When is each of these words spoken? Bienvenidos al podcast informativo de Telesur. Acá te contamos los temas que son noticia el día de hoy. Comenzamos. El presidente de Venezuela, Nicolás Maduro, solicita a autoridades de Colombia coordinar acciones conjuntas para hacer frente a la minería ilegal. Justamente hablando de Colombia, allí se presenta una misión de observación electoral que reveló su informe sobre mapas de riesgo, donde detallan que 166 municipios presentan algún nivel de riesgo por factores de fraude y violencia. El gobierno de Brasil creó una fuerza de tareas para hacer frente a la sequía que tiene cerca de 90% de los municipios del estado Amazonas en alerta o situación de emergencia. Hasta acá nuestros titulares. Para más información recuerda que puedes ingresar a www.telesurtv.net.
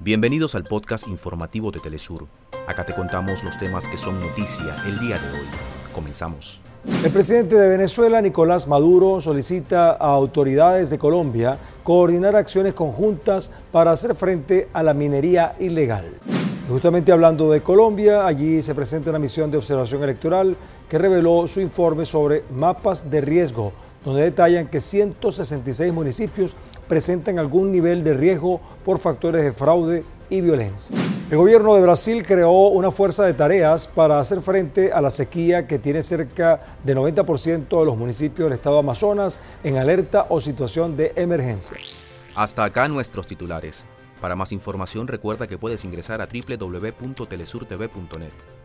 Bienvenidos 0.00 0.54
al 0.54 0.64
podcast 0.64 1.08
informativo 1.08 1.70
de 1.70 1.78
Telesur. 1.78 2.26
Acá 2.66 2.84
te 2.84 2.94
contamos 2.94 3.42
los 3.44 3.56
temas 3.58 3.88
que 3.88 3.96
son 3.96 4.20
noticia 4.20 4.76
el 4.86 4.98
día 4.98 5.18
de 5.18 5.30
hoy. 5.30 5.46
Comenzamos. 5.94 6.60
El 7.02 7.10
presidente 7.10 7.54
de 7.54 7.68
Venezuela, 7.68 8.20
Nicolás 8.20 8.66
Maduro, 8.66 9.20
solicita 9.20 9.92
a 9.92 10.08
autoridades 10.08 10.90
de 10.90 10.98
Colombia 10.98 11.58
coordinar 11.82 12.36
acciones 12.36 12.74
conjuntas 12.74 13.52
para 13.72 13.92
hacer 13.92 14.14
frente 14.14 14.68
a 14.72 14.82
la 14.82 14.92
minería 14.92 15.54
ilegal. 15.60 16.12
Justamente 16.68 17.12
hablando 17.12 17.50
de 17.50 17.62
Colombia, 17.62 18.26
allí 18.26 18.62
se 18.62 18.74
presenta 18.74 19.10
una 19.10 19.18
misión 19.18 19.50
de 19.50 19.58
observación 19.58 20.02
electoral 20.02 20.56
que 20.88 20.98
reveló 20.98 21.46
su 21.46 21.60
informe 21.60 22.04
sobre 22.04 22.44
mapas 22.52 23.10
de 23.10 23.20
riesgo, 23.20 23.72
donde 24.04 24.22
detallan 24.22 24.68
que 24.68 24.80
166 24.80 25.92
municipios 25.92 26.54
presentan 26.88 27.38
algún 27.38 27.72
nivel 27.72 28.04
de 28.04 28.14
riesgo 28.14 28.60
por 28.84 28.98
factores 28.98 29.42
de 29.42 29.52
fraude 29.52 30.04
y 30.30 30.40
violencia. 30.40 30.96
El 31.30 31.38
gobierno 31.38 31.74
de 31.74 31.82
Brasil 31.82 32.24
creó 32.26 32.68
una 32.68 32.90
fuerza 32.90 33.24
de 33.24 33.34
tareas 33.34 33.86
para 33.86 34.20
hacer 34.20 34.40
frente 34.42 34.92
a 34.92 35.00
la 35.00 35.10
sequía 35.10 35.66
que 35.66 35.78
tiene 35.78 36.02
cerca 36.02 36.60
de 36.82 36.94
90% 36.94 37.80
de 37.80 37.86
los 37.86 37.96
municipios 37.96 38.46
del 38.46 38.58
estado 38.58 38.78
Amazonas 38.78 39.40
en 39.62 39.78
alerta 39.78 40.26
o 40.28 40.40
situación 40.40 40.96
de 40.96 41.12
emergencia. 41.16 41.76
Hasta 42.34 42.64
acá 42.64 42.88
nuestros 42.88 43.26
titulares. 43.26 43.84
Para 44.20 44.36
más 44.36 44.52
información 44.52 45.08
recuerda 45.08 45.46
que 45.46 45.56
puedes 45.58 45.84
ingresar 45.84 46.20
a 46.20 46.26
www.telesurtv.net. 46.26 48.63